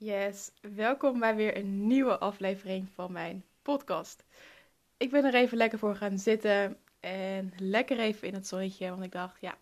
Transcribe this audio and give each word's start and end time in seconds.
Yes, 0.00 0.50
welkom 0.60 1.18
bij 1.18 1.36
weer 1.36 1.56
een 1.56 1.86
nieuwe 1.86 2.18
aflevering 2.18 2.88
van 2.94 3.12
mijn 3.12 3.44
podcast. 3.62 4.24
Ik 4.96 5.10
ben 5.10 5.24
er 5.24 5.34
even 5.34 5.56
lekker 5.56 5.78
voor 5.78 5.96
gaan 5.96 6.18
zitten 6.18 6.78
en 7.00 7.52
lekker 7.56 7.98
even 7.98 8.28
in 8.28 8.34
het 8.34 8.46
zonnetje, 8.46 8.90
want 8.90 9.02
ik 9.02 9.12
dacht, 9.12 9.40
ja, 9.40 9.58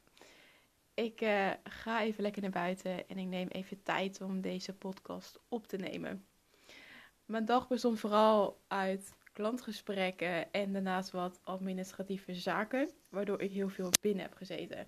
ik 0.94 1.20
uh, 1.20 1.50
ga 1.64 2.02
even 2.02 2.22
lekker 2.22 2.42
naar 2.42 2.50
buiten 2.50 3.08
en 3.08 3.18
ik 3.18 3.26
neem 3.26 3.48
even 3.48 3.82
tijd 3.82 4.20
om 4.20 4.40
deze 4.40 4.74
podcast 4.74 5.40
op 5.48 5.66
te 5.66 5.76
nemen. 5.76 6.26
Mijn 7.24 7.44
dag 7.44 7.68
bestond 7.68 8.00
vooral 8.00 8.60
uit 8.66 9.12
klantgesprekken 9.32 10.52
en 10.52 10.72
daarnaast 10.72 11.10
wat 11.10 11.40
administratieve 11.42 12.34
zaken, 12.34 12.90
waardoor 13.08 13.40
ik 13.40 13.52
heel 13.52 13.68
veel 13.68 13.90
binnen 14.00 14.22
heb 14.22 14.34
gezeten. 14.34 14.86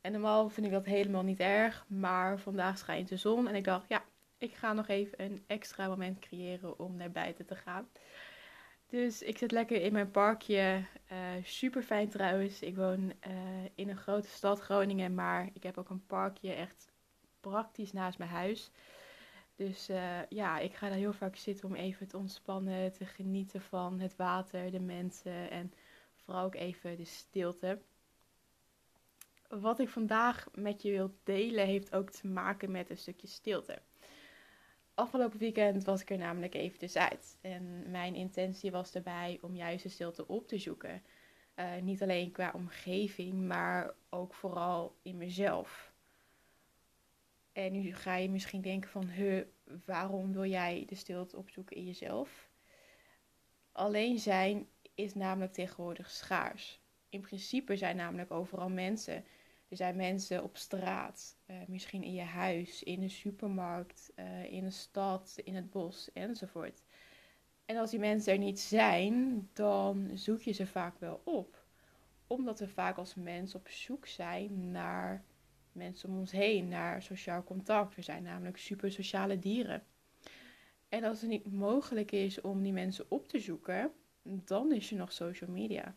En 0.00 0.12
normaal 0.12 0.48
vind 0.48 0.66
ik 0.66 0.72
dat 0.72 0.84
helemaal 0.84 1.22
niet 1.22 1.40
erg, 1.40 1.84
maar 1.88 2.38
vandaag 2.38 2.78
schijnt 2.78 3.08
de 3.08 3.16
zon 3.16 3.48
en 3.48 3.54
ik 3.54 3.64
dacht, 3.64 3.88
ja, 3.88 4.04
ik 4.44 4.54
ga 4.54 4.72
nog 4.72 4.88
even 4.88 5.22
een 5.22 5.44
extra 5.46 5.88
moment 5.88 6.18
creëren 6.18 6.78
om 6.78 6.96
naar 6.96 7.10
buiten 7.10 7.46
te 7.46 7.56
gaan. 7.56 7.88
Dus 8.86 9.22
ik 9.22 9.38
zit 9.38 9.50
lekker 9.50 9.82
in 9.82 9.92
mijn 9.92 10.10
parkje. 10.10 10.84
Uh, 11.12 11.18
super 11.42 11.82
fijn 11.82 12.08
trouwens. 12.08 12.60
Ik 12.62 12.76
woon 12.76 13.12
uh, 13.28 13.64
in 13.74 13.88
een 13.88 13.96
grote 13.96 14.28
stad, 14.28 14.60
Groningen, 14.60 15.14
maar 15.14 15.48
ik 15.52 15.62
heb 15.62 15.78
ook 15.78 15.90
een 15.90 16.06
parkje 16.06 16.52
echt 16.52 16.92
praktisch 17.40 17.92
naast 17.92 18.18
mijn 18.18 18.30
huis. 18.30 18.70
Dus 19.56 19.90
uh, 19.90 20.26
ja, 20.28 20.58
ik 20.58 20.74
ga 20.74 20.88
daar 20.88 20.96
heel 20.96 21.12
vaak 21.12 21.36
zitten 21.36 21.68
om 21.68 21.74
even 21.74 22.08
te 22.08 22.16
ontspannen, 22.16 22.92
te 22.92 23.06
genieten 23.06 23.60
van 23.60 24.00
het 24.00 24.16
water, 24.16 24.70
de 24.70 24.80
mensen 24.80 25.50
en 25.50 25.72
vooral 26.16 26.44
ook 26.44 26.54
even 26.54 26.96
de 26.96 27.04
stilte. 27.04 27.80
Wat 29.48 29.78
ik 29.78 29.88
vandaag 29.88 30.48
met 30.54 30.82
je 30.82 30.90
wil 30.90 31.14
delen 31.22 31.66
heeft 31.66 31.94
ook 31.94 32.10
te 32.10 32.26
maken 32.26 32.70
met 32.70 32.90
een 32.90 32.98
stukje 32.98 33.26
stilte 33.26 33.82
afgelopen 34.94 35.38
weekend 35.38 35.84
was 35.84 36.00
ik 36.00 36.10
er 36.10 36.18
namelijk 36.18 36.54
eventjes 36.54 36.96
uit. 36.96 37.38
En 37.40 37.90
mijn 37.90 38.14
intentie 38.14 38.70
was 38.70 38.92
daarbij 38.92 39.38
om 39.40 39.54
juist 39.54 39.82
de 39.82 39.88
stilte 39.88 40.28
op 40.28 40.48
te 40.48 40.58
zoeken. 40.58 41.02
Uh, 41.56 41.76
niet 41.82 42.02
alleen 42.02 42.30
qua 42.30 42.50
omgeving, 42.54 43.34
maar 43.46 43.94
ook 44.10 44.34
vooral 44.34 44.96
in 45.02 45.16
mezelf. 45.16 45.92
En 47.52 47.72
nu 47.72 47.94
ga 47.94 48.16
je 48.16 48.30
misschien 48.30 48.60
denken 48.60 48.90
van, 48.90 49.06
he, 49.06 49.44
waarom 49.84 50.32
wil 50.32 50.44
jij 50.44 50.84
de 50.86 50.94
stilte 50.94 51.36
opzoeken 51.36 51.76
in 51.76 51.84
jezelf? 51.84 52.48
Alleen 53.72 54.18
zijn 54.18 54.68
is 54.94 55.14
namelijk 55.14 55.52
tegenwoordig 55.52 56.10
schaars. 56.10 56.80
In 57.08 57.20
principe 57.20 57.76
zijn 57.76 57.96
namelijk 57.96 58.30
overal 58.30 58.68
mensen 58.68 59.24
er 59.74 59.80
zijn 59.80 59.96
mensen 59.96 60.42
op 60.42 60.56
straat, 60.56 61.36
uh, 61.46 61.56
misschien 61.66 62.02
in 62.02 62.12
je 62.12 62.22
huis, 62.22 62.82
in 62.82 63.02
een 63.02 63.10
supermarkt, 63.10 64.12
uh, 64.16 64.52
in 64.52 64.64
een 64.64 64.72
stad, 64.72 65.40
in 65.44 65.54
het 65.54 65.70
bos 65.70 66.12
enzovoort. 66.12 66.82
En 67.64 67.76
als 67.76 67.90
die 67.90 67.98
mensen 67.98 68.32
er 68.32 68.38
niet 68.38 68.60
zijn, 68.60 69.48
dan 69.52 70.10
zoek 70.14 70.40
je 70.40 70.52
ze 70.52 70.66
vaak 70.66 70.98
wel 70.98 71.20
op. 71.24 71.64
Omdat 72.26 72.58
we 72.58 72.68
vaak 72.68 72.96
als 72.96 73.14
mens 73.14 73.54
op 73.54 73.68
zoek 73.68 74.06
zijn 74.06 74.70
naar 74.70 75.24
mensen 75.72 76.08
om 76.08 76.18
ons 76.18 76.32
heen, 76.32 76.68
naar 76.68 77.02
sociaal 77.02 77.44
contact. 77.44 77.94
We 77.94 78.02
zijn 78.02 78.22
namelijk 78.22 78.56
super 78.56 78.92
sociale 78.92 79.38
dieren. 79.38 79.82
En 80.88 81.04
als 81.04 81.20
het 81.20 81.30
niet 81.30 81.52
mogelijk 81.52 82.12
is 82.12 82.40
om 82.40 82.62
die 82.62 82.72
mensen 82.72 83.04
op 83.08 83.28
te 83.28 83.38
zoeken, 83.38 83.92
dan 84.22 84.72
is 84.72 84.90
er 84.90 84.96
nog 84.96 85.12
social 85.12 85.50
media. 85.50 85.94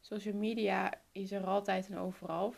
Social 0.00 0.34
media 0.34 1.02
is 1.12 1.32
er 1.32 1.46
altijd 1.46 1.88
en 1.88 1.98
overal, 1.98 2.54
24-7, 2.54 2.56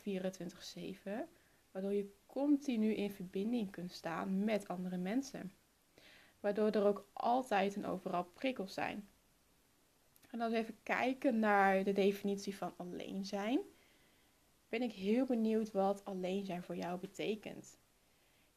waardoor 1.70 1.92
je 1.92 2.14
continu 2.26 2.94
in 2.94 3.10
verbinding 3.10 3.70
kunt 3.70 3.92
staan 3.92 4.44
met 4.44 4.68
andere 4.68 4.96
mensen. 4.96 5.52
Waardoor 6.40 6.70
er 6.70 6.86
ook 6.86 7.08
altijd 7.12 7.74
en 7.76 7.86
overal 7.86 8.24
prikkels 8.24 8.74
zijn. 8.74 9.08
En 10.30 10.40
als 10.40 10.52
we 10.52 10.58
even 10.58 10.82
kijken 10.82 11.38
naar 11.38 11.84
de 11.84 11.92
definitie 11.92 12.56
van 12.56 12.74
alleen 12.77 13.24
zijn, 13.24 13.61
ben 14.68 14.83
ik 14.83 14.92
heel 14.92 15.27
benieuwd 15.27 15.70
wat 15.70 16.05
alleen 16.05 16.44
zijn 16.44 16.62
voor 16.62 16.77
jou 16.77 17.00
betekent. 17.00 17.78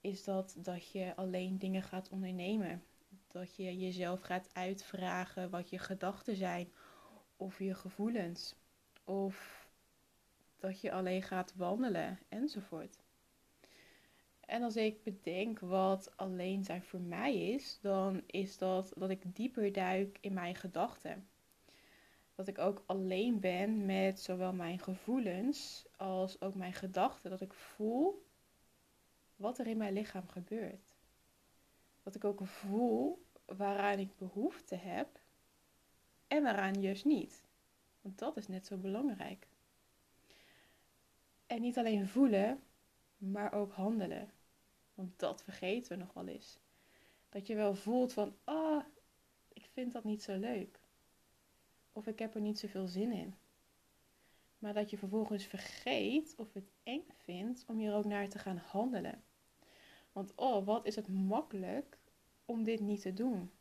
Is 0.01 0.23
dat 0.23 0.55
dat 0.57 0.91
je 0.91 1.15
alleen 1.15 1.57
dingen 1.57 1.83
gaat 1.83 2.09
ondernemen? 2.09 2.83
Dat 3.27 3.55
je 3.55 3.77
jezelf 3.77 4.21
gaat 4.21 4.49
uitvragen 4.53 5.49
wat 5.49 5.69
je 5.69 5.79
gedachten 5.79 6.35
zijn 6.35 6.71
of 7.35 7.59
je 7.59 7.75
gevoelens? 7.75 8.55
Of 9.05 9.67
dat 10.59 10.81
je 10.81 10.91
alleen 10.91 11.23
gaat 11.23 11.53
wandelen 11.55 12.19
enzovoort. 12.29 12.97
En 14.39 14.63
als 14.63 14.75
ik 14.75 15.03
bedenk 15.03 15.59
wat 15.59 16.11
alleen 16.15 16.63
zijn 16.63 16.83
voor 16.83 16.99
mij 16.99 17.35
is, 17.53 17.79
dan 17.81 18.23
is 18.25 18.57
dat 18.57 18.91
dat 18.95 19.09
ik 19.09 19.35
dieper 19.35 19.71
duik 19.71 20.17
in 20.21 20.33
mijn 20.33 20.55
gedachten. 20.55 21.27
Dat 22.35 22.47
ik 22.47 22.57
ook 22.57 22.83
alleen 22.85 23.39
ben 23.39 23.85
met 23.85 24.19
zowel 24.19 24.53
mijn 24.53 24.79
gevoelens 24.79 25.85
als 25.97 26.41
ook 26.41 26.55
mijn 26.55 26.73
gedachten. 26.73 27.29
Dat 27.29 27.41
ik 27.41 27.53
voel 27.53 28.25
wat 29.35 29.57
er 29.57 29.67
in 29.67 29.77
mijn 29.77 29.93
lichaam 29.93 30.27
gebeurt. 30.27 30.95
Dat 32.03 32.15
ik 32.15 32.23
ook 32.23 32.47
voel 32.47 33.25
waaraan 33.45 33.99
ik 33.99 34.17
behoefte 34.17 34.75
heb 34.75 35.19
en 36.27 36.43
waaraan 36.43 36.81
juist 36.81 37.05
niet. 37.05 37.44
Want 38.05 38.19
dat 38.19 38.37
is 38.37 38.47
net 38.47 38.65
zo 38.65 38.77
belangrijk. 38.77 39.47
En 41.45 41.61
niet 41.61 41.77
alleen 41.77 42.07
voelen, 42.07 42.63
maar 43.17 43.53
ook 43.53 43.71
handelen. 43.71 44.31
Want 44.93 45.19
dat 45.19 45.43
vergeten 45.43 45.91
we 45.91 46.03
nog 46.03 46.13
wel 46.13 46.27
eens. 46.27 46.59
Dat 47.29 47.47
je 47.47 47.55
wel 47.55 47.75
voelt 47.75 48.13
van, 48.13 48.35
ah, 48.43 48.55
oh, 48.55 48.83
ik 49.53 49.65
vind 49.73 49.91
dat 49.91 50.03
niet 50.03 50.23
zo 50.23 50.37
leuk. 50.37 50.79
Of 51.93 52.07
ik 52.07 52.19
heb 52.19 52.35
er 52.35 52.41
niet 52.41 52.59
zoveel 52.59 52.87
zin 52.87 53.11
in. 53.11 53.35
Maar 54.59 54.73
dat 54.73 54.89
je 54.89 54.97
vervolgens 54.97 55.45
vergeet 55.45 56.33
of 56.37 56.53
het 56.53 56.71
eng 56.83 57.05
vindt 57.23 57.65
om 57.67 57.77
hier 57.77 57.93
ook 57.93 58.05
naar 58.05 58.29
te 58.29 58.39
gaan 58.39 58.57
handelen. 58.57 59.23
Want 60.11 60.35
oh, 60.35 60.65
wat 60.65 60.85
is 60.85 60.95
het 60.95 61.07
makkelijk 61.07 61.97
om 62.45 62.63
dit 62.63 62.79
niet 62.79 63.01
te 63.01 63.13
doen. 63.13 63.51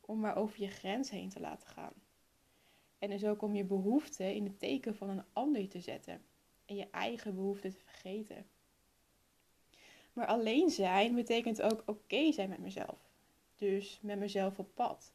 Om 0.00 0.20
maar 0.20 0.36
over 0.36 0.60
je 0.60 0.68
grens 0.68 1.10
heen 1.10 1.28
te 1.28 1.40
laten 1.40 1.68
gaan. 1.68 1.94
En 3.00 3.10
dus 3.10 3.24
ook 3.24 3.42
om 3.42 3.54
je 3.54 3.64
behoeften 3.64 4.34
in 4.34 4.44
het 4.44 4.58
teken 4.58 4.94
van 4.94 5.08
een 5.08 5.24
ander 5.32 5.68
te 5.68 5.80
zetten. 5.80 6.22
En 6.64 6.76
je 6.76 6.90
eigen 6.90 7.34
behoeften 7.34 7.70
te 7.70 7.78
vergeten. 7.78 8.46
Maar 10.12 10.26
alleen 10.26 10.70
zijn 10.70 11.14
betekent 11.14 11.62
ook 11.62 11.82
oké 11.86 12.32
zijn 12.32 12.48
met 12.48 12.58
mezelf. 12.58 12.98
Dus 13.54 13.98
met 14.02 14.18
mezelf 14.18 14.58
op 14.58 14.74
pad. 14.74 15.12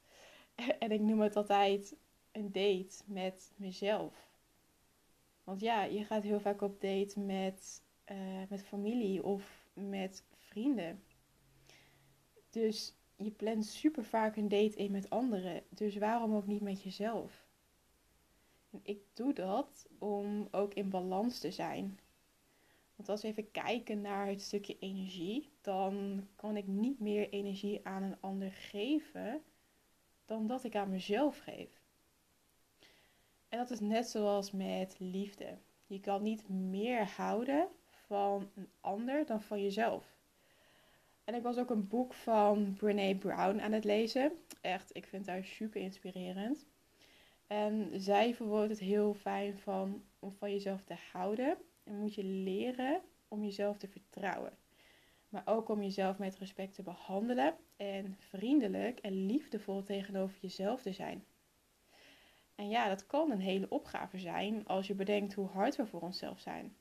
En 0.79 0.91
ik 0.91 1.01
noem 1.01 1.21
het 1.21 1.35
altijd 1.35 1.95
een 2.31 2.51
date 2.51 3.03
met 3.05 3.51
mezelf. 3.55 4.29
Want 5.43 5.61
ja, 5.61 5.83
je 5.83 6.03
gaat 6.03 6.23
heel 6.23 6.39
vaak 6.39 6.61
op 6.61 6.81
date 6.81 7.19
met, 7.19 7.81
uh, 8.11 8.17
met 8.49 8.63
familie 8.63 9.23
of 9.23 9.69
met 9.73 10.23
vrienden. 10.35 11.03
Dus 12.49 12.95
je 13.15 13.31
plant 13.31 13.65
super 13.65 14.03
vaak 14.03 14.35
een 14.35 14.49
date 14.49 14.77
in 14.77 14.91
met 14.91 15.09
anderen. 15.09 15.63
Dus 15.69 15.97
waarom 15.97 16.35
ook 16.35 16.47
niet 16.47 16.61
met 16.61 16.83
jezelf? 16.83 17.44
Ik 18.83 18.99
doe 19.13 19.33
dat 19.33 19.87
om 19.99 20.47
ook 20.51 20.73
in 20.73 20.89
balans 20.89 21.39
te 21.39 21.51
zijn. 21.51 21.99
Want 22.95 23.09
als 23.09 23.21
we 23.21 23.27
even 23.27 23.51
kijken 23.51 24.01
naar 24.01 24.27
het 24.27 24.41
stukje 24.41 24.77
energie, 24.79 25.49
dan 25.61 26.27
kan 26.35 26.57
ik 26.57 26.67
niet 26.67 26.99
meer 26.99 27.29
energie 27.29 27.85
aan 27.85 28.03
een 28.03 28.17
ander 28.19 28.51
geven 28.51 29.41
dan 30.25 30.47
dat 30.47 30.63
ik 30.63 30.75
aan 30.75 30.89
mezelf 30.89 31.37
geef. 31.37 31.81
En 33.49 33.57
dat 33.57 33.71
is 33.71 33.79
net 33.79 34.07
zoals 34.07 34.51
met 34.51 34.95
liefde. 34.99 35.57
Je 35.87 35.99
kan 35.99 36.23
niet 36.23 36.49
meer 36.49 37.07
houden 37.15 37.67
van 37.87 38.49
een 38.55 38.69
ander 38.81 39.25
dan 39.25 39.41
van 39.41 39.61
jezelf. 39.61 40.15
En 41.23 41.33
ik 41.33 41.43
was 41.43 41.57
ook 41.57 41.69
een 41.69 41.87
boek 41.87 42.13
van 42.13 42.73
Brene 42.73 43.15
Brown 43.15 43.59
aan 43.59 43.71
het 43.71 43.83
lezen. 43.83 44.31
Echt, 44.61 44.95
ik 44.95 45.05
vind 45.05 45.27
haar 45.27 45.43
super 45.43 45.81
inspirerend. 45.81 46.65
En 47.47 47.89
zij 48.01 48.35
verwoordt 48.35 48.69
het 48.69 48.79
heel 48.79 49.13
fijn 49.13 49.59
van 49.59 50.03
om 50.19 50.33
van 50.33 50.51
jezelf 50.51 50.83
te 50.83 50.95
houden. 51.11 51.57
En 51.83 51.99
moet 51.99 52.15
je 52.15 52.23
leren 52.23 53.01
om 53.27 53.43
jezelf 53.43 53.77
te 53.77 53.87
vertrouwen. 53.87 54.57
Maar 55.29 55.43
ook 55.45 55.69
om 55.69 55.81
jezelf 55.81 56.17
met 56.17 56.37
respect 56.37 56.73
te 56.73 56.83
behandelen 56.83 57.55
en 57.75 58.15
vriendelijk 58.19 58.99
en 58.99 59.25
liefdevol 59.25 59.83
tegenover 59.83 60.37
jezelf 60.41 60.81
te 60.81 60.93
zijn. 60.93 61.25
En 62.55 62.69
ja, 62.69 62.87
dat 62.87 63.07
kan 63.07 63.31
een 63.31 63.39
hele 63.39 63.69
opgave 63.69 64.19
zijn 64.19 64.67
als 64.67 64.87
je 64.87 64.95
bedenkt 64.95 65.33
hoe 65.33 65.47
hard 65.47 65.75
we 65.75 65.85
voor 65.85 66.01
onszelf 66.01 66.39
zijn. 66.39 66.75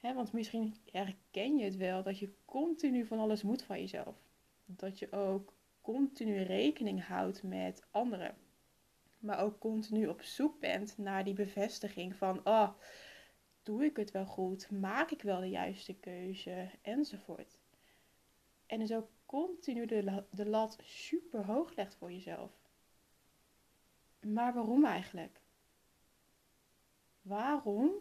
want 0.00 0.32
misschien 0.32 0.74
herken 0.90 1.56
je 1.56 1.64
het 1.64 1.76
wel 1.76 2.02
dat 2.02 2.18
je 2.18 2.34
continu 2.44 3.06
van 3.06 3.18
alles 3.18 3.42
moet 3.42 3.62
van 3.62 3.80
jezelf. 3.80 4.16
Dat 4.64 4.98
je 4.98 5.12
ook 5.12 5.52
continu 5.80 6.42
rekening 6.42 7.06
houdt 7.06 7.42
met 7.42 7.86
anderen 7.90 8.34
maar 9.22 9.40
ook 9.40 9.58
continu 9.58 10.06
op 10.06 10.22
zoek 10.22 10.60
bent 10.60 10.98
naar 10.98 11.24
die 11.24 11.34
bevestiging 11.34 12.16
van, 12.16 12.40
oh, 12.46 12.70
doe 13.62 13.84
ik 13.84 13.96
het 13.96 14.10
wel 14.10 14.26
goed? 14.26 14.70
Maak 14.70 15.10
ik 15.10 15.22
wel 15.22 15.40
de 15.40 15.48
juiste 15.48 15.94
keuze? 15.94 16.70
Enzovoort. 16.82 17.58
En 18.66 18.78
dus 18.78 18.92
ook 18.92 19.08
continu 19.26 19.86
de, 19.86 20.24
de 20.30 20.46
lat 20.46 20.78
super 20.82 21.44
hoog 21.44 21.74
legt 21.76 21.94
voor 21.94 22.12
jezelf. 22.12 22.50
Maar 24.20 24.54
waarom 24.54 24.84
eigenlijk? 24.84 25.40
Waarom 27.22 27.92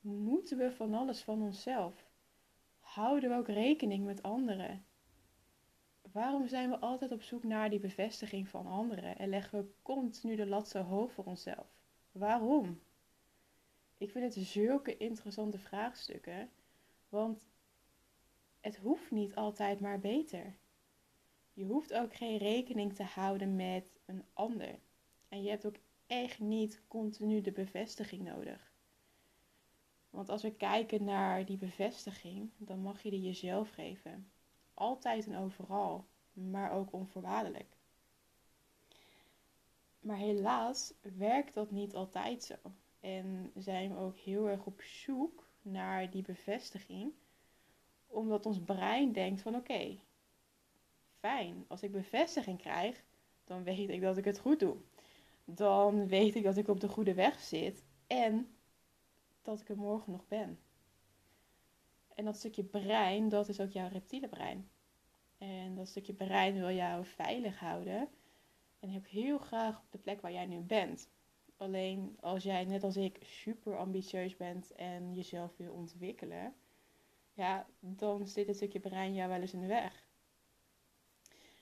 moeten 0.00 0.58
we 0.58 0.72
van 0.72 0.94
alles 0.94 1.22
van 1.22 1.42
onszelf? 1.42 2.10
Houden 2.80 3.30
we 3.30 3.36
ook 3.36 3.48
rekening 3.48 4.04
met 4.04 4.22
anderen? 4.22 4.84
Waarom 6.12 6.48
zijn 6.48 6.70
we 6.70 6.78
altijd 6.78 7.12
op 7.12 7.22
zoek 7.22 7.44
naar 7.44 7.70
die 7.70 7.78
bevestiging 7.78 8.48
van 8.48 8.66
anderen 8.66 9.18
en 9.18 9.28
leggen 9.28 9.58
we 9.58 9.72
continu 9.82 10.36
de 10.36 10.46
lat 10.46 10.68
zo 10.68 10.82
hoog 10.82 11.12
voor 11.12 11.24
onszelf? 11.24 11.66
Waarom? 12.12 12.80
Ik 13.98 14.10
vind 14.10 14.34
het 14.34 14.46
zulke 14.46 14.96
interessante 14.96 15.58
vraagstukken, 15.58 16.50
want 17.08 17.48
het 18.60 18.76
hoeft 18.76 19.10
niet 19.10 19.34
altijd 19.34 19.80
maar 19.80 20.00
beter. 20.00 20.54
Je 21.52 21.64
hoeft 21.64 21.92
ook 21.92 22.14
geen 22.14 22.38
rekening 22.38 22.94
te 22.94 23.02
houden 23.02 23.56
met 23.56 23.92
een 24.06 24.24
ander. 24.32 24.78
En 25.28 25.42
je 25.42 25.50
hebt 25.50 25.66
ook 25.66 25.76
echt 26.06 26.38
niet 26.38 26.82
continu 26.88 27.40
de 27.40 27.52
bevestiging 27.52 28.22
nodig. 28.22 28.72
Want 30.10 30.28
als 30.28 30.42
we 30.42 30.54
kijken 30.54 31.04
naar 31.04 31.44
die 31.44 31.56
bevestiging, 31.56 32.50
dan 32.56 32.78
mag 32.78 33.02
je 33.02 33.10
die 33.10 33.22
jezelf 33.22 33.70
geven. 33.70 34.30
Altijd 34.82 35.26
en 35.26 35.36
overal, 35.36 36.06
maar 36.32 36.72
ook 36.72 36.92
onvoorwaardelijk. 36.92 37.76
Maar 40.00 40.16
helaas 40.16 40.94
werkt 41.16 41.54
dat 41.54 41.70
niet 41.70 41.94
altijd 41.94 42.44
zo. 42.44 42.54
En 43.00 43.52
zijn 43.54 43.94
we 43.94 44.00
ook 44.00 44.16
heel 44.16 44.48
erg 44.48 44.66
op 44.66 44.80
zoek 44.80 45.48
naar 45.62 46.10
die 46.10 46.22
bevestiging, 46.22 47.12
omdat 48.06 48.46
ons 48.46 48.60
brein 48.60 49.12
denkt 49.12 49.42
van 49.42 49.54
oké, 49.54 49.98
fijn, 51.18 51.64
als 51.68 51.82
ik 51.82 51.92
bevestiging 51.92 52.58
krijg, 52.58 53.04
dan 53.44 53.62
weet 53.62 53.88
ik 53.88 54.00
dat 54.00 54.16
ik 54.16 54.24
het 54.24 54.38
goed 54.38 54.60
doe. 54.60 54.76
Dan 55.44 56.08
weet 56.08 56.34
ik 56.34 56.42
dat 56.42 56.56
ik 56.56 56.68
op 56.68 56.80
de 56.80 56.88
goede 56.88 57.14
weg 57.14 57.40
zit 57.40 57.84
en 58.06 58.56
dat 59.42 59.60
ik 59.60 59.68
er 59.68 59.76
morgen 59.76 60.12
nog 60.12 60.28
ben. 60.28 60.58
En 62.14 62.24
dat 62.24 62.36
stukje 62.36 62.64
brein, 62.64 63.28
dat 63.28 63.48
is 63.48 63.60
ook 63.60 63.70
jouw 63.70 63.88
reptiele 63.88 64.28
brein. 64.28 64.70
En 65.38 65.74
dat 65.74 65.88
stukje 65.88 66.12
brein 66.12 66.54
wil 66.54 66.70
jou 66.70 67.04
veilig 67.04 67.58
houden. 67.58 68.08
En 68.80 68.90
heb 68.90 69.08
heel 69.08 69.38
graag 69.38 69.80
op 69.80 69.90
de 69.90 69.98
plek 69.98 70.20
waar 70.20 70.32
jij 70.32 70.46
nu 70.46 70.60
bent. 70.60 71.10
Alleen 71.56 72.16
als 72.20 72.42
jij, 72.42 72.64
net 72.64 72.82
als 72.82 72.96
ik, 72.96 73.18
super 73.22 73.78
ambitieus 73.78 74.36
bent 74.36 74.72
en 74.72 75.14
jezelf 75.14 75.56
wil 75.56 75.72
ontwikkelen, 75.72 76.54
ja, 77.32 77.66
dan 77.80 78.26
zit 78.26 78.46
het 78.46 78.56
stukje 78.56 78.80
brein 78.80 79.14
jou 79.14 79.28
wel 79.28 79.40
eens 79.40 79.52
in 79.52 79.60
de 79.60 79.66
weg. 79.66 80.06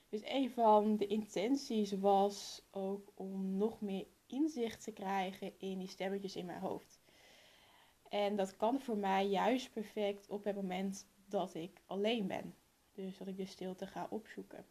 Dus 0.09 0.21
een 0.23 0.51
van 0.51 0.97
de 0.97 1.07
intenties 1.07 1.91
was 1.91 2.67
ook 2.71 3.11
om 3.15 3.57
nog 3.57 3.81
meer 3.81 4.07
inzicht 4.27 4.83
te 4.83 4.91
krijgen 4.91 5.59
in 5.59 5.77
die 5.77 5.87
stemmetjes 5.87 6.35
in 6.35 6.45
mijn 6.45 6.59
hoofd. 6.59 7.00
En 8.11 8.35
dat 8.35 8.57
kan 8.57 8.81
voor 8.81 8.97
mij 8.97 9.27
juist 9.27 9.73
perfect 9.73 10.29
op 10.29 10.43
het 10.43 10.55
moment 10.55 11.07
dat 11.25 11.53
ik 11.53 11.81
alleen 11.85 12.27
ben. 12.27 12.55
Dus 12.91 13.17
dat 13.17 13.27
ik 13.27 13.37
de 13.37 13.45
stilte 13.45 13.87
ga 13.87 14.07
opzoeken. 14.09 14.65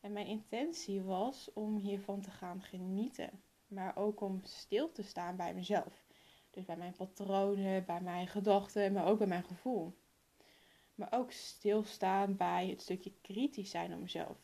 En 0.00 0.12
mijn 0.12 0.26
intentie 0.26 1.02
was 1.02 1.50
om 1.52 1.76
hiervan 1.76 2.20
te 2.20 2.30
gaan 2.30 2.62
genieten. 2.62 3.42
Maar 3.66 3.96
ook 3.96 4.20
om 4.20 4.40
stil 4.42 4.92
te 4.92 5.02
staan 5.02 5.36
bij 5.36 5.54
mezelf. 5.54 6.04
Dus 6.50 6.64
bij 6.64 6.76
mijn 6.76 6.92
patronen, 6.96 7.84
bij 7.84 8.00
mijn 8.00 8.26
gedachten, 8.26 8.92
maar 8.92 9.06
ook 9.06 9.18
bij 9.18 9.26
mijn 9.26 9.44
gevoel. 9.44 9.94
Maar 10.94 11.08
ook 11.10 11.32
stilstaan 11.32 12.36
bij 12.36 12.68
het 12.68 12.80
stukje 12.80 13.12
kritisch 13.20 13.70
zijn 13.70 13.94
op 13.94 14.00
mezelf. 14.00 14.36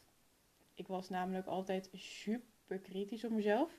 Ik 0.75 0.87
was 0.87 1.08
namelijk 1.08 1.46
altijd 1.46 1.90
super 1.93 2.78
kritisch 2.78 3.25
op 3.25 3.31
mezelf. 3.31 3.78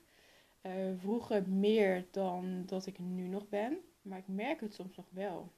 Uh, 0.62 0.92
vroeger 0.96 1.48
meer 1.48 2.06
dan 2.10 2.66
dat 2.66 2.86
ik 2.86 2.98
nu 2.98 3.28
nog 3.28 3.48
ben. 3.48 3.78
Maar 4.08 4.18
ik 4.18 4.28
merk 4.28 4.60
het 4.60 4.74
soms 4.74 4.96
nog 4.96 5.06
wel. 5.10 5.52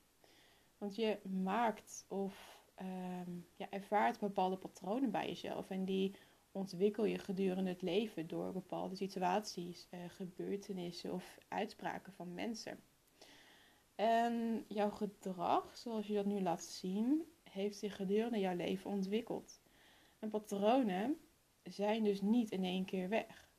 Want 0.78 0.94
je 0.96 1.18
maakt 1.42 2.04
of 2.08 2.60
ehm, 2.74 3.30
ja, 3.56 3.70
ervaart 3.70 4.18
bepaalde 4.18 4.56
patronen 4.56 5.10
bij 5.10 5.26
jezelf. 5.26 5.70
En 5.70 5.84
die 5.84 6.14
ontwikkel 6.52 7.04
je 7.04 7.18
gedurende 7.18 7.70
het 7.70 7.82
leven 7.82 8.26
door 8.26 8.52
bepaalde 8.52 8.96
situaties, 8.96 9.88
uh, 9.90 10.00
gebeurtenissen 10.08 11.12
of 11.12 11.38
uitspraken 11.48 12.12
van 12.12 12.34
mensen. 12.34 12.80
En 13.94 14.64
jouw 14.68 14.90
gedrag, 14.90 15.76
zoals 15.76 16.06
je 16.06 16.14
dat 16.14 16.26
nu 16.26 16.40
laat 16.40 16.62
zien, 16.64 17.22
heeft 17.50 17.76
zich 17.76 17.96
gedurende 17.96 18.38
jouw 18.38 18.56
leven 18.56 18.90
ontwikkeld. 18.90 19.60
En 20.18 20.30
patronen 20.30 21.20
zijn 21.62 22.04
dus 22.04 22.20
niet 22.20 22.50
in 22.50 22.64
één 22.64 22.84
keer 22.84 23.08
weg. 23.08 23.49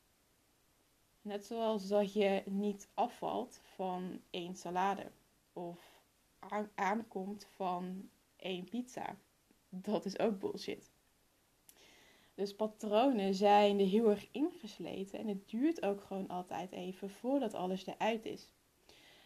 Net 1.22 1.46
zoals 1.46 1.88
dat 1.88 2.14
je 2.14 2.44
niet 2.46 2.88
afvalt 2.94 3.60
van 3.64 4.22
één 4.30 4.56
salade 4.56 5.12
of 5.54 6.02
aankomt 6.76 7.48
van 7.56 8.10
één 8.36 8.70
pizza. 8.70 9.16
Dat 9.70 10.06
is 10.06 10.20
ook 10.20 10.40
bullshit. 10.40 10.92
Dus 12.36 12.56
patronen 12.56 13.34
zijn 13.34 13.80
er 13.80 13.88
heel 13.88 14.10
erg 14.10 14.28
ingesleten 14.32 15.20
en 15.20 15.28
het 15.28 15.50
duurt 15.50 15.86
ook 15.86 16.04
gewoon 16.04 16.28
altijd 16.28 16.72
even 16.72 17.10
voordat 17.10 17.54
alles 17.54 17.86
eruit 17.86 18.26
is. 18.26 18.52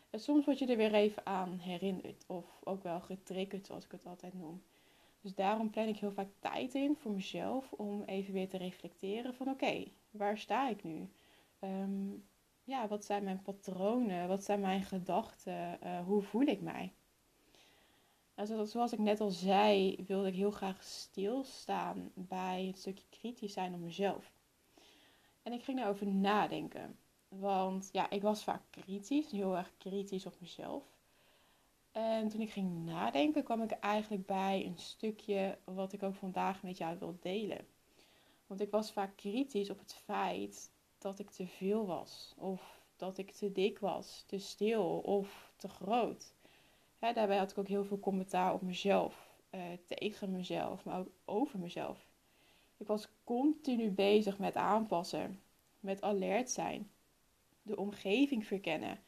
En 0.10 0.20
soms 0.20 0.46
word 0.46 0.60
je 0.60 0.66
er 0.66 0.78
weer 0.78 0.94
even 0.94 1.26
aan 1.26 1.58
herinnerd 1.60 2.24
of 2.28 2.46
ook 2.64 2.84
wel 2.84 3.02
getriggerd 3.02 3.66
zoals 3.66 3.86
ik 3.86 3.92
het 3.92 4.06
altijd 4.06 4.34
noem. 4.34 4.64
Dus 5.22 5.36
daarom 5.36 5.70
plan 5.70 5.88
ik 5.88 5.98
heel 5.98 6.12
vaak 6.12 6.30
tijd 6.40 6.76
in 6.76 6.96
voor 6.96 7.12
mezelf 7.12 7.72
om 7.72 8.04
even 8.04 8.34
weer 8.34 8.50
te 8.50 8.58
reflecteren 8.58 9.34
van 9.34 9.50
oké, 9.50 9.84
waar 10.12 10.38
sta 10.38 10.70
ik 10.70 10.84
nu? 10.84 11.10
Ehm, 11.66 12.14
ja, 12.64 12.88
wat 12.88 13.06
zijn 13.06 13.24
mijn 13.24 13.42
patronen? 13.42 14.28
Wat 14.28 14.44
zijn 14.44 14.60
mijn 14.60 14.84
gedachten? 14.84 15.80
Uh, 15.84 16.00
hoe 16.06 16.22
voel 16.22 16.42
ik 16.42 16.62
mij? 16.62 16.94
Nou, 18.36 18.66
zoals 18.66 18.94
ik 18.94 19.00
net 19.00 19.22
al 19.22 19.30
zei, 19.30 20.04
wilde 20.08 20.28
ik 20.28 20.36
heel 20.36 20.52
graag 20.52 20.84
stilstaan 20.84 22.12
bij 22.14 22.66
het 22.66 22.78
stukje 22.78 23.06
kritisch 23.10 23.54
zijn 23.54 23.74
op 23.74 23.80
mezelf. 23.80 24.32
En 25.44 25.54
ik 25.54 25.64
ging 25.64 25.78
daarover 25.78 26.08
nadenken. 26.08 26.98
Want 27.28 27.90
ja, 27.92 28.10
ik 28.10 28.22
was 28.22 28.44
vaak 28.44 28.62
kritisch, 28.70 29.32
heel 29.32 29.58
erg 29.58 29.72
kritisch 29.78 30.26
op 30.26 30.36
mezelf. 30.40 30.84
En 31.92 32.30
toen 32.30 32.42
ik 32.42 32.52
ging 32.52 32.86
nadenken, 32.86 33.44
kwam 33.44 33.62
ik 33.62 33.72
eigenlijk 33.72 34.26
bij 34.26 34.66
een 34.66 34.78
stukje 34.78 35.58
wat 35.64 35.94
ik 35.94 36.04
ook 36.04 36.16
vandaag 36.16 36.64
met 36.64 36.78
jou 36.78 37.00
wil 37.00 37.18
delen. 37.22 37.68
Want 38.48 38.62
ik 38.62 38.72
was 38.72 38.92
vaak 38.92 39.16
kritisch 39.16 39.70
op 39.70 39.80
het 39.80 39.94
feit 39.94 40.72
dat 41.06 41.20
ik 41.20 41.30
te 41.30 41.48
veel 41.48 41.86
was. 41.86 42.34
Of 42.38 42.82
dat 42.96 43.18
ik 43.18 43.32
te 43.32 43.52
dik 43.52 43.80
was, 43.80 44.24
te 44.28 44.38
stil 44.38 44.98
of 44.98 45.52
te 45.56 45.68
groot. 45.68 46.34
daarbij 47.00 47.38
had 47.38 47.52
ik 47.52 47.58
ook 47.58 47.68
heel 47.68 47.86
veel 47.86 48.00
commentaar 48.00 48.54
op 48.54 48.62
mezelf, 48.62 49.36
eh, 49.50 49.62
tegen 49.86 50.32
mezelf, 50.32 50.84
maar 50.86 51.00
ook 51.00 51.10
over 51.26 51.60
mezelf. 51.60 52.08
Ik 52.78 52.88
was 52.88 53.08
continu 53.24 53.92
bezig 53.92 54.40
met 54.40 54.56
aanpassen, 54.56 55.42
met 55.80 56.02
alert 56.02 56.50
zijn, 56.50 56.92
de 57.62 57.78
omgeving 57.78 58.46
verkennen, 58.46 59.00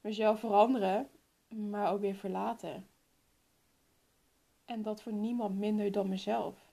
mezelf 0.00 0.40
veranderen, 0.40 1.10
maar 1.48 1.92
ook 1.92 2.00
weer 2.00 2.14
verlaten. 2.16 2.86
En 4.64 4.82
dat 4.82 5.02
voor 5.02 5.12
niemand 5.12 5.58
minder 5.58 5.92
dan 5.92 6.08
mezelf. 6.08 6.72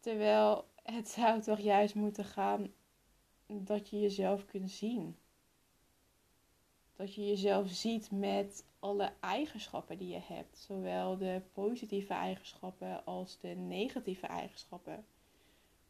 Terwijl 0.00 0.64
het 0.82 1.08
zou 1.08 1.40
toch 1.40 1.60
juist 1.60 1.94
moeten 1.94 2.24
gaan 2.24 2.72
dat 3.48 3.88
je 3.88 4.00
jezelf 4.00 4.44
kunt 4.44 4.70
zien. 4.70 5.16
Dat 6.96 7.14
je 7.14 7.26
jezelf 7.26 7.68
ziet 7.68 8.10
met 8.10 8.64
alle 8.78 9.12
eigenschappen 9.20 9.98
die 9.98 10.08
je 10.08 10.20
hebt. 10.22 10.58
Zowel 10.58 11.16
de 11.16 11.42
positieve 11.52 12.12
eigenschappen 12.12 13.04
als 13.04 13.38
de 13.38 13.48
negatieve 13.48 14.26
eigenschappen. 14.26 15.06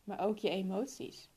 Maar 0.04 0.20
ook 0.20 0.38
je 0.38 0.50
emoties. 0.50 1.28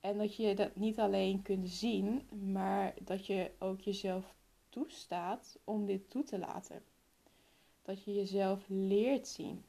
En 0.00 0.18
dat 0.18 0.36
je 0.36 0.54
dat 0.54 0.76
niet 0.76 0.98
alleen 0.98 1.42
kunt 1.42 1.68
zien, 1.68 2.28
maar 2.52 2.94
dat 3.00 3.26
je 3.26 3.50
ook 3.58 3.80
jezelf 3.80 4.34
toestaat 4.68 5.58
om 5.64 5.86
dit 5.86 6.10
toe 6.10 6.24
te 6.24 6.38
laten. 6.38 6.82
Dat 7.82 8.04
je 8.04 8.14
jezelf 8.14 8.64
leert 8.68 9.28
zien. 9.28 9.64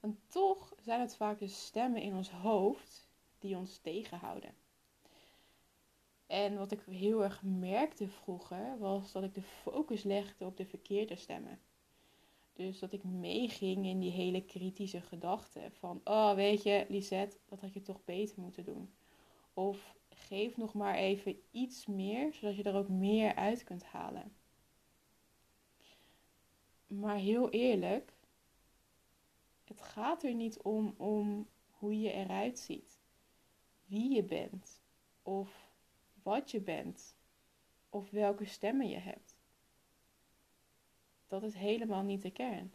En 0.00 0.18
toch 0.26 0.74
zijn 0.80 1.00
het 1.00 1.16
vaak 1.16 1.38
de 1.38 1.46
stemmen 1.46 2.02
in 2.02 2.14
ons 2.14 2.30
hoofd 2.30 3.10
die 3.42 3.56
ons 3.56 3.78
tegenhouden. 3.78 4.54
En 6.26 6.56
wat 6.56 6.72
ik 6.72 6.80
heel 6.90 7.22
erg 7.22 7.42
merkte 7.42 8.08
vroeger, 8.08 8.78
was 8.78 9.12
dat 9.12 9.22
ik 9.22 9.34
de 9.34 9.42
focus 9.42 10.02
legde 10.02 10.44
op 10.44 10.56
de 10.56 10.66
verkeerde 10.66 11.16
stemmen. 11.16 11.60
Dus 12.52 12.78
dat 12.78 12.92
ik 12.92 13.04
meeging 13.04 13.86
in 13.86 13.98
die 13.98 14.10
hele 14.10 14.44
kritische 14.44 15.00
gedachten 15.00 15.72
van, 15.72 16.00
oh 16.04 16.34
weet 16.34 16.62
je, 16.62 16.86
Lisette, 16.88 17.36
dat 17.48 17.60
had 17.60 17.72
je 17.72 17.82
toch 17.82 18.04
beter 18.04 18.40
moeten 18.40 18.64
doen. 18.64 18.92
Of 19.54 19.94
geef 20.08 20.56
nog 20.56 20.74
maar 20.74 20.94
even 20.94 21.42
iets 21.50 21.86
meer, 21.86 22.32
zodat 22.32 22.56
je 22.56 22.62
er 22.62 22.74
ook 22.74 22.88
meer 22.88 23.34
uit 23.34 23.64
kunt 23.64 23.84
halen. 23.84 24.32
Maar 26.86 27.16
heel 27.16 27.50
eerlijk, 27.50 28.12
het 29.64 29.82
gaat 29.82 30.22
er 30.22 30.34
niet 30.34 30.62
om, 30.62 30.94
om 30.96 31.48
hoe 31.70 32.00
je 32.00 32.12
eruit 32.12 32.58
ziet, 32.58 33.01
wie 33.92 34.14
je 34.14 34.22
bent, 34.22 34.80
of 35.22 35.70
wat 36.22 36.50
je 36.50 36.60
bent, 36.60 37.16
of 37.90 38.10
welke 38.10 38.44
stemmen 38.44 38.88
je 38.88 38.98
hebt. 38.98 39.36
Dat 41.26 41.42
is 41.42 41.54
helemaal 41.54 42.02
niet 42.02 42.22
de 42.22 42.30
kern. 42.30 42.72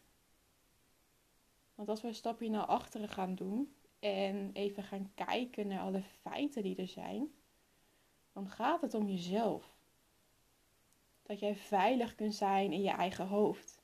Want 1.75 1.89
als 1.89 2.01
we 2.01 2.07
een 2.07 2.15
stapje 2.15 2.49
naar 2.49 2.65
achteren 2.65 3.09
gaan 3.09 3.35
doen 3.35 3.75
en 3.99 4.49
even 4.53 4.83
gaan 4.83 5.11
kijken 5.15 5.67
naar 5.67 5.79
alle 5.79 6.01
feiten 6.01 6.63
die 6.63 6.75
er 6.75 6.87
zijn, 6.87 7.33
dan 8.33 8.49
gaat 8.49 8.81
het 8.81 8.93
om 8.93 9.09
jezelf. 9.09 9.77
Dat 11.23 11.39
jij 11.39 11.55
veilig 11.55 12.15
kunt 12.15 12.35
zijn 12.35 12.71
in 12.71 12.81
je 12.81 12.89
eigen 12.89 13.27
hoofd. 13.27 13.81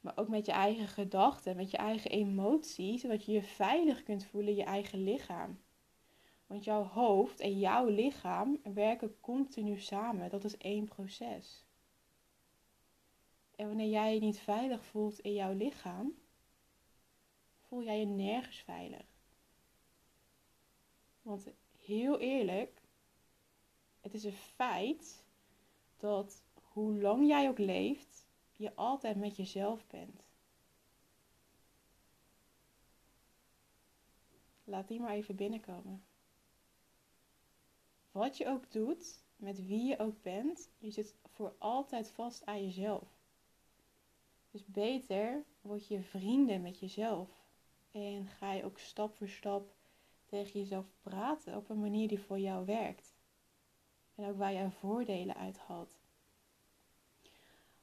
Maar 0.00 0.16
ook 0.16 0.28
met 0.28 0.46
je 0.46 0.52
eigen 0.52 0.88
gedachten, 0.88 1.56
met 1.56 1.70
je 1.70 1.76
eigen 1.76 2.10
emoties, 2.10 3.00
zodat 3.00 3.24
je 3.24 3.32
je 3.32 3.42
veilig 3.42 4.02
kunt 4.02 4.24
voelen 4.24 4.50
in 4.50 4.56
je 4.56 4.64
eigen 4.64 5.04
lichaam. 5.04 5.63
Want 6.46 6.64
jouw 6.64 6.82
hoofd 6.82 7.40
en 7.40 7.58
jouw 7.58 7.86
lichaam 7.86 8.60
werken 8.62 9.20
continu 9.20 9.80
samen. 9.80 10.30
Dat 10.30 10.44
is 10.44 10.56
één 10.56 10.84
proces. 10.84 11.64
En 13.56 13.66
wanneer 13.66 13.88
jij 13.88 14.14
je 14.14 14.20
niet 14.20 14.38
veilig 14.38 14.84
voelt 14.84 15.18
in 15.18 15.32
jouw 15.32 15.52
lichaam, 15.52 16.14
voel 17.60 17.82
jij 17.82 17.98
je 17.98 18.06
nergens 18.06 18.58
veilig. 18.58 19.06
Want 21.22 21.52
heel 21.78 22.20
eerlijk, 22.20 22.82
het 24.00 24.14
is 24.14 24.24
een 24.24 24.32
feit 24.32 25.24
dat 25.96 26.42
hoe 26.62 27.00
lang 27.00 27.26
jij 27.26 27.48
ook 27.48 27.58
leeft, 27.58 28.26
je 28.52 28.74
altijd 28.74 29.16
met 29.16 29.36
jezelf 29.36 29.86
bent. 29.86 30.22
Laat 34.64 34.88
die 34.88 35.00
maar 35.00 35.12
even 35.12 35.36
binnenkomen. 35.36 36.04
Wat 38.14 38.36
je 38.36 38.48
ook 38.48 38.72
doet, 38.72 39.24
met 39.36 39.66
wie 39.66 39.84
je 39.84 39.98
ook 39.98 40.22
bent, 40.22 40.70
je 40.78 40.90
zit 40.90 41.14
voor 41.24 41.54
altijd 41.58 42.10
vast 42.10 42.46
aan 42.46 42.64
jezelf. 42.64 43.08
Dus 44.50 44.64
beter 44.66 45.44
word 45.60 45.86
je 45.86 46.02
vrienden 46.02 46.62
met 46.62 46.78
jezelf. 46.78 47.28
En 47.90 48.26
ga 48.26 48.52
je 48.52 48.64
ook 48.64 48.78
stap 48.78 49.14
voor 49.14 49.28
stap 49.28 49.74
tegen 50.24 50.60
jezelf 50.60 50.86
praten 51.02 51.56
op 51.56 51.68
een 51.68 51.80
manier 51.80 52.08
die 52.08 52.20
voor 52.20 52.38
jou 52.38 52.64
werkt. 52.64 53.14
En 54.14 54.28
ook 54.28 54.36
waar 54.36 54.52
je 54.52 54.70
voordelen 54.70 55.36
uit 55.36 55.58
haalt. 55.58 55.98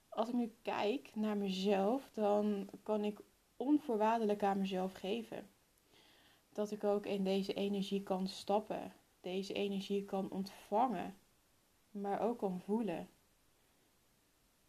Als 0.09 0.27
ik 0.27 0.33
nu 0.33 0.53
kijk 0.61 1.15
naar 1.15 1.38
mezelf, 1.38 2.09
dan 2.13 2.69
kan 2.83 3.03
ik 3.03 3.19
onvoorwaardelijk 3.57 4.43
aan 4.43 4.59
mezelf 4.59 4.93
geven. 4.93 5.50
Dat 6.53 6.71
ik 6.71 6.83
ook 6.83 7.05
in 7.05 7.23
deze 7.23 7.53
energie 7.53 8.03
kan 8.03 8.27
stappen. 8.27 8.93
Deze 9.21 9.53
energie 9.53 10.05
kan 10.05 10.31
ontvangen. 10.31 11.17
Maar 11.91 12.21
ook 12.21 12.37
kan 12.37 12.59
voelen. 12.59 13.09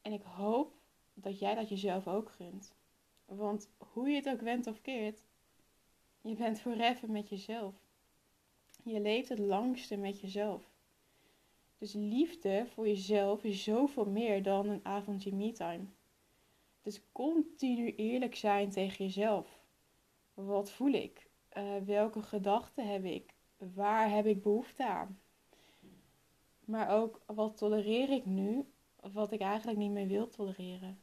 En 0.02 0.12
ik 0.12 0.22
hoop 0.22 0.74
dat 1.14 1.38
jij 1.38 1.54
dat 1.54 1.68
jezelf 1.68 2.08
ook 2.08 2.30
gunt. 2.30 2.74
Want 3.24 3.70
hoe 3.78 4.08
je 4.08 4.14
het 4.14 4.28
ook 4.28 4.40
went 4.40 4.66
of 4.66 4.80
keert, 4.80 5.24
je 6.20 6.34
bent 6.34 6.60
forever 6.60 7.10
met 7.10 7.28
jezelf. 7.28 7.74
Je 8.84 9.00
leeft 9.00 9.28
het 9.28 9.38
langste 9.38 9.96
met 9.96 10.20
jezelf. 10.20 10.70
Dus 11.78 11.92
liefde 11.92 12.66
voor 12.66 12.86
jezelf 12.86 13.44
is 13.44 13.64
zoveel 13.64 14.04
meer 14.04 14.42
dan 14.42 14.68
een 14.68 14.84
avondje 14.84 15.34
me-time. 15.34 15.84
Dus 16.82 17.00
continu 17.12 17.94
eerlijk 17.94 18.34
zijn 18.34 18.70
tegen 18.70 19.04
jezelf. 19.04 19.60
Wat 20.34 20.70
voel 20.70 20.92
ik? 20.92 21.30
Uh, 21.56 21.76
welke 21.76 22.22
gedachten 22.22 22.88
heb 22.88 23.04
ik? 23.04 23.34
Waar 23.74 24.10
heb 24.10 24.26
ik 24.26 24.42
behoefte 24.42 24.86
aan? 24.86 25.20
Maar 26.64 26.90
ook 26.90 27.22
wat 27.26 27.56
tolereer 27.56 28.10
ik 28.10 28.26
nu, 28.26 28.66
wat 29.12 29.32
ik 29.32 29.40
eigenlijk 29.40 29.78
niet 29.78 29.90
meer 29.90 30.06
wil 30.06 30.28
tolereren? 30.28 31.02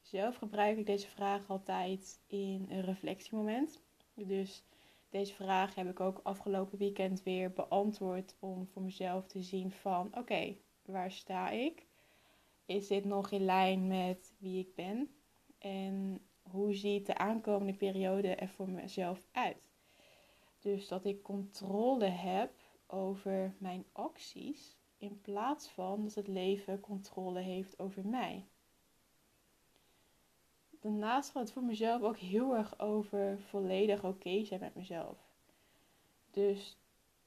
Zelf 0.00 0.36
gebruik 0.36 0.78
ik 0.78 0.86
deze 0.86 1.08
vraag 1.08 1.48
altijd 1.50 2.20
in 2.26 2.66
een 2.68 2.80
reflectiemoment. 2.80 3.82
Dus 4.14 4.64
deze 5.10 5.34
vraag 5.34 5.74
heb 5.74 5.88
ik 5.88 6.00
ook 6.00 6.20
afgelopen 6.22 6.78
weekend 6.78 7.22
weer 7.22 7.52
beantwoord 7.52 8.36
om 8.38 8.66
voor 8.66 8.82
mezelf 8.82 9.26
te 9.26 9.42
zien 9.42 9.70
van 9.70 10.16
oké, 10.16 10.56
waar 10.84 11.10
sta 11.10 11.50
ik? 11.50 11.86
Is 12.66 12.86
dit 12.86 13.04
nog 13.04 13.30
in 13.30 13.44
lijn 13.44 13.86
met 13.86 14.32
wie 14.38 14.58
ik 14.58 14.74
ben? 14.74 15.14
En 15.58 16.20
hoe 16.42 16.74
ziet 16.74 17.06
de 17.06 17.16
aankomende 17.16 17.74
periode 17.74 18.34
er 18.34 18.48
voor 18.48 18.68
mezelf 18.68 19.26
uit? 19.32 19.71
Dus 20.62 20.88
dat 20.88 21.04
ik 21.04 21.22
controle 21.22 22.04
heb 22.04 22.52
over 22.86 23.54
mijn 23.58 23.84
acties 23.92 24.76
in 24.98 25.20
plaats 25.20 25.68
van 25.68 26.02
dat 26.02 26.14
het 26.14 26.28
leven 26.28 26.80
controle 26.80 27.40
heeft 27.40 27.78
over 27.78 28.06
mij 28.06 28.46
daarnaast 30.82 31.30
gaat 31.30 31.42
het 31.42 31.52
voor 31.52 31.62
mezelf 31.62 32.02
ook 32.02 32.16
heel 32.16 32.56
erg 32.56 32.78
over 32.78 33.38
volledig 33.40 34.04
oké 34.04 34.44
zijn 34.44 34.60
met 34.60 34.74
mezelf. 34.74 35.18
Dus 36.30 36.76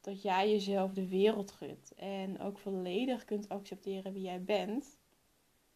dat 0.02 0.22
jij 0.22 0.50
jezelf 0.52 0.94
de 0.94 1.08
wereld 1.08 1.52
gunt 1.52 1.94
en 1.96 2.40
ook 2.40 2.58
volledig 2.58 3.26
kunt 3.26 3.50
accepteren 3.50 4.14
wie 4.14 4.22
jij 4.22 4.44
bent 4.44 4.98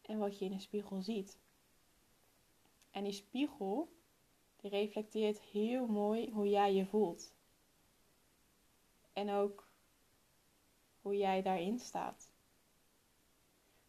en 0.02 0.18
wat 0.18 0.40
je 0.40 0.46
in 0.46 0.52
de 0.52 0.60
spiegel 0.60 1.02
ziet. 1.02 1.40
En 2.92 3.04
die 3.04 3.14
spiegel, 3.14 3.90
die 4.56 4.70
reflecteert 4.70 5.42
heel 5.42 5.88
mooi 5.88 6.32
hoe 6.32 6.50
jij 6.50 6.74
je 6.74 6.86
voelt. 6.86 7.34
En 9.20 9.32
ook 9.32 9.68
hoe 11.02 11.18
jij 11.18 11.42
daarin 11.42 11.80
staat. 11.80 12.32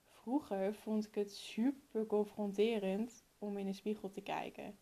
Vroeger 0.08 0.75
vond 0.75 1.06
ik 1.06 1.14
het 1.14 1.34
super 1.34 2.06
confronterend 2.06 3.25
om 3.38 3.58
in 3.58 3.66
de 3.66 3.72
spiegel 3.72 4.10
te 4.10 4.20
kijken. 4.20 4.78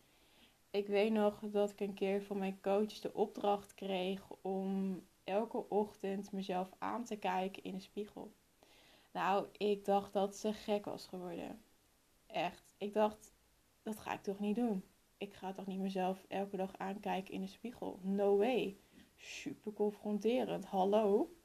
Ik 0.69 0.87
weet 0.87 1.11
nog 1.11 1.39
dat 1.39 1.69
ik 1.69 1.79
een 1.79 1.93
keer 1.93 2.23
van 2.23 2.37
mijn 2.37 2.61
coach 2.61 2.99
de 2.99 3.13
opdracht 3.13 3.73
kreeg 3.73 4.29
om 4.41 5.01
elke 5.23 5.69
ochtend 5.69 6.31
mezelf 6.31 6.69
aan 6.77 7.03
te 7.03 7.15
kijken 7.15 7.63
in 7.63 7.73
de 7.73 7.81
spiegel. 7.81 8.31
Nou, 9.11 9.47
ik 9.57 9.85
dacht 9.85 10.13
dat 10.13 10.35
ze 10.35 10.53
gek 10.53 10.85
was 10.85 11.07
geworden. 11.07 11.61
Echt. 12.27 12.73
Ik 12.77 12.93
dacht, 12.93 13.33
dat 13.83 13.99
ga 13.99 14.13
ik 14.13 14.23
toch 14.23 14.39
niet 14.39 14.55
doen. 14.55 14.83
Ik 15.17 15.33
ga 15.33 15.53
toch 15.53 15.65
niet 15.65 15.79
mezelf 15.79 16.25
elke 16.27 16.57
dag 16.57 16.77
aankijken 16.77 17.33
in 17.33 17.41
de 17.41 17.47
spiegel. 17.47 17.99
No 18.01 18.37
way. 18.37 18.77
Super 19.21 19.73
confronterend. 19.73 20.65
Hallo. 20.65 21.35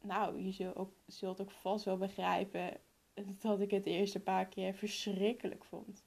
Nou, 0.00 0.42
je 0.42 0.52
zult 0.52 0.76
ook, 0.76 0.92
zult 1.06 1.40
ook 1.40 1.50
vast 1.50 1.84
wel 1.84 1.96
begrijpen 1.96 2.80
dat 3.40 3.60
ik 3.60 3.70
het 3.70 3.84
de 3.84 3.90
eerste 3.90 4.20
paar 4.20 4.46
keer 4.46 4.74
verschrikkelijk 4.74 5.64
vond. 5.64 6.04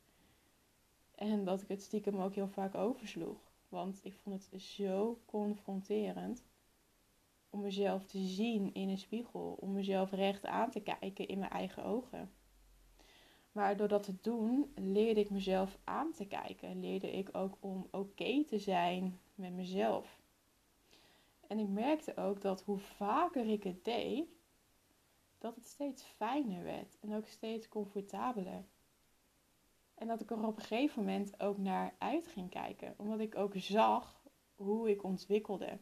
En 1.16 1.46
dat 1.46 1.62
ik 1.62 1.68
het 1.68 1.82
stiekem 1.82 2.20
ook 2.20 2.36
heel 2.36 2.48
vaak 2.48 2.76
oversloeg. 2.76 3.52
Want 3.70 4.00
ik 4.04 4.14
vond 4.14 4.48
het 4.52 4.62
zo 4.62 5.22
confronterend 5.26 6.44
om 7.50 7.62
mezelf 7.62 8.06
te 8.06 8.20
zien 8.20 8.74
in 8.74 8.90
een 8.90 8.98
spiegel. 8.98 9.58
Om 9.60 9.72
mezelf 9.72 10.12
recht 10.12 10.46
aan 10.46 10.72
te 10.72 10.82
kijken 10.82 11.28
in 11.28 11.40
mijn 11.40 11.52
eigen 11.52 11.84
ogen. 11.84 12.32
Maar 13.54 13.78
door 13.78 13.88
dat 13.88 14.04
te 14.04 14.16
doen, 14.22 14.72
leerde 14.76 15.20
ik 15.20 15.30
mezelf 15.30 15.78
aan 15.84 16.12
te 16.12 16.26
kijken. 16.26 16.80
Leerde 16.80 17.12
ik 17.12 17.30
ook 17.32 17.58
om 17.60 17.88
oké 17.92 18.44
te 18.46 18.60
zijn 18.60 19.20
met 19.36 19.54
mezelf. 19.54 20.22
En 21.48 21.60
ik 21.60 21.68
merkte 21.68 22.18
ook 22.18 22.42
dat 22.42 22.64
hoe 22.64 22.78
vaker 22.78 23.48
ik 23.48 23.64
het 23.64 23.86
deed, 23.86 24.26
dat 25.38 25.56
het 25.56 25.68
steeds 25.68 26.04
fijner 26.04 26.64
werd 26.64 26.98
en 27.00 27.14
ook 27.14 27.28
steeds 27.28 27.70
comfortabeler. 27.70 28.66
En 29.94 30.08
dat 30.08 30.22
ik 30.22 30.32
er 30.32 30.46
op 30.46 30.56
een 30.56 30.62
gegeven 30.62 31.04
moment 31.04 31.40
ook 31.40 31.58
naar 31.58 31.96
uit 31.98 32.28
ging 32.28 32.50
kijken, 32.50 32.94
omdat 32.98 33.20
ik 33.20 33.36
ook 33.36 33.54
zag 33.56 34.24
hoe 34.56 34.90
ik 34.90 35.04
ontwikkelde. 35.04 35.78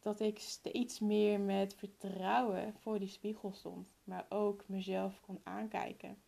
Dat 0.00 0.20
ik 0.20 0.38
steeds 0.38 1.00
meer 1.00 1.40
met 1.40 1.74
vertrouwen 1.74 2.74
voor 2.74 2.98
die 2.98 3.08
spiegel 3.08 3.52
stond, 3.52 3.94
maar 4.04 4.26
ook 4.28 4.68
mezelf 4.68 5.20
kon 5.20 5.40
aankijken. 5.42 6.24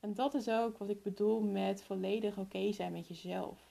En 0.00 0.14
dat 0.14 0.34
is 0.34 0.48
ook 0.48 0.78
wat 0.78 0.88
ik 0.88 1.02
bedoel 1.02 1.40
met 1.40 1.82
volledig 1.82 2.38
oké 2.38 2.72
zijn 2.72 2.92
met 2.92 3.08
jezelf. 3.08 3.70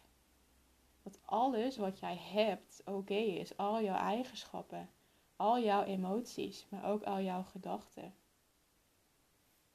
Dat 1.04 1.20
alles 1.26 1.78
wat 1.78 2.00
jij 2.00 2.18
hebt 2.18 2.82
oké 2.86 3.14
is, 3.14 3.58
al 3.58 3.82
jouw 3.82 3.98
eigenschappen, 3.98 4.90
al 5.36 5.60
jouw 5.60 5.84
emoties, 5.84 6.66
maar 6.70 6.86
ook 6.86 7.04
al 7.04 7.22
jouw 7.22 7.44
gedachten. 7.44 8.14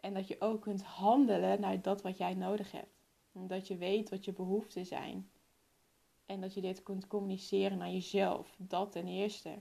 En 0.00 0.14
dat 0.14 0.28
je 0.28 0.40
ook 0.40 0.60
kunt 0.60 0.82
handelen 0.82 1.60
naar 1.60 1.82
dat 1.82 2.02
wat 2.02 2.18
jij 2.18 2.34
nodig 2.34 2.72
hebt. 2.72 3.08
Omdat 3.32 3.68
je 3.68 3.76
weet 3.76 4.10
wat 4.10 4.24
je 4.24 4.32
behoeften 4.32 4.86
zijn. 4.86 5.30
En 6.26 6.40
dat 6.40 6.54
je 6.54 6.60
dit 6.60 6.82
kunt 6.82 7.06
communiceren 7.06 7.78
naar 7.78 7.90
jezelf. 7.90 8.54
Dat 8.58 8.92
ten 8.92 9.06
eerste. 9.06 9.58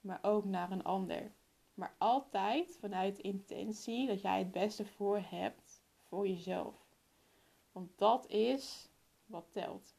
Maar 0.00 0.18
ook 0.22 0.44
naar 0.44 0.70
een 0.70 0.84
ander. 0.84 1.32
Maar 1.74 1.94
altijd 1.98 2.76
vanuit 2.80 3.18
intentie 3.18 4.06
dat 4.06 4.20
jij 4.20 4.38
het 4.38 4.52
beste 4.52 4.84
voor 4.84 5.18
hebt 5.18 5.82
voor 6.02 6.28
jezelf. 6.28 6.74
Want 7.72 7.98
dat 7.98 8.26
is 8.28 8.88
wat 9.26 9.46
telt. 9.50 9.94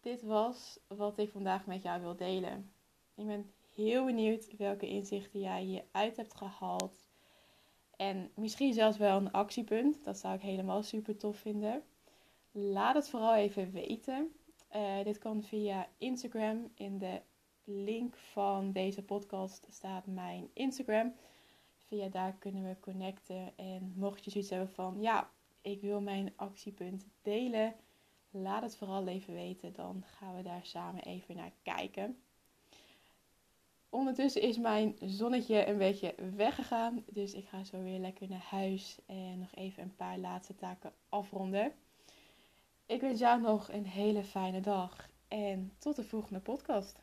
Dit 0.00 0.22
was 0.22 0.80
wat 0.86 1.18
ik 1.18 1.30
vandaag 1.30 1.66
met 1.66 1.82
jou 1.82 2.00
wil 2.00 2.16
delen. 2.16 2.72
Ik 3.14 3.26
ben 3.26 3.52
heel 3.74 4.04
benieuwd 4.04 4.56
welke 4.56 4.88
inzichten 4.88 5.40
jij 5.40 5.62
hieruit 5.62 6.16
hebt 6.16 6.34
gehaald. 6.34 7.04
En 7.96 8.30
misschien 8.34 8.72
zelfs 8.72 8.96
wel 8.96 9.16
een 9.16 9.32
actiepunt. 9.32 10.04
Dat 10.04 10.18
zou 10.18 10.34
ik 10.34 10.40
helemaal 10.40 10.82
super 10.82 11.16
tof 11.16 11.36
vinden. 11.36 11.82
Laat 12.50 12.94
het 12.94 13.08
vooral 13.08 13.34
even 13.34 13.72
weten. 13.72 14.32
Uh, 14.76 15.04
dit 15.04 15.18
kan 15.18 15.42
via 15.42 15.88
Instagram. 15.98 16.70
In 16.74 16.98
de 16.98 17.20
link 17.64 18.16
van 18.16 18.72
deze 18.72 19.02
podcast 19.02 19.66
staat 19.70 20.06
mijn 20.06 20.48
Instagram. 20.52 21.14
Via 21.76 22.08
daar 22.08 22.36
kunnen 22.38 22.64
we 22.64 22.80
connecten. 22.80 23.52
En 23.56 23.92
mocht 23.96 24.24
je 24.24 24.30
zoiets 24.30 24.50
hebben 24.50 24.68
van 24.68 25.00
ja, 25.00 25.30
ik 25.60 25.80
wil 25.80 26.00
mijn 26.00 26.32
actiepunt 26.36 27.06
delen. 27.22 27.74
Laat 28.30 28.62
het 28.62 28.76
vooral 28.76 29.06
even 29.06 29.34
weten. 29.34 29.72
Dan 29.72 30.04
gaan 30.06 30.36
we 30.36 30.42
daar 30.42 30.66
samen 30.66 31.02
even 31.02 31.36
naar 31.36 31.52
kijken. 31.62 32.18
Ondertussen 33.88 34.42
is 34.42 34.58
mijn 34.58 34.96
zonnetje 35.00 35.66
een 35.66 35.78
beetje 35.78 36.14
weggegaan. 36.36 37.04
Dus 37.06 37.34
ik 37.34 37.48
ga 37.48 37.64
zo 37.64 37.82
weer 37.82 37.98
lekker 37.98 38.28
naar 38.28 38.46
huis 38.50 38.98
en 39.06 39.38
nog 39.38 39.54
even 39.54 39.82
een 39.82 39.96
paar 39.96 40.18
laatste 40.18 40.54
taken 40.54 40.92
afronden. 41.08 41.72
Ik 42.86 43.00
wens 43.00 43.18
jou 43.18 43.40
nog 43.40 43.72
een 43.72 43.86
hele 43.86 44.24
fijne 44.24 44.60
dag 44.60 45.08
en 45.28 45.72
tot 45.78 45.96
de 45.96 46.04
volgende 46.04 46.40
podcast. 46.40 47.02